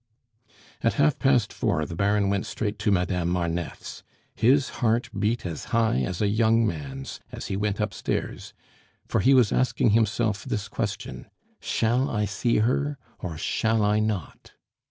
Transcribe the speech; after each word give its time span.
At 0.81 0.93
half 0.93 1.19
past 1.19 1.53
four 1.53 1.85
the 1.85 1.95
baron 1.95 2.31
went 2.31 2.47
straight 2.47 2.79
to 2.79 2.91
Madame 2.91 3.29
Marneffe's; 3.29 4.01
his 4.33 4.69
heart 4.81 5.11
beat 5.19 5.45
as 5.45 5.65
high 5.65 5.99
as 5.99 6.23
a 6.23 6.27
young 6.27 6.65
man's 6.65 7.19
as 7.31 7.49
he 7.49 7.55
went 7.55 7.79
upstairs, 7.79 8.51
for 9.07 9.19
he 9.19 9.35
was 9.35 9.51
asking 9.51 9.91
himself 9.91 10.43
this 10.43 10.67
question, 10.67 11.27
"Shall 11.59 12.09
I 12.09 12.25
see 12.25 12.57
her? 12.65 12.97
or 13.19 13.37
shall 13.37 13.83
I 13.85 13.99
not?" 13.99 14.53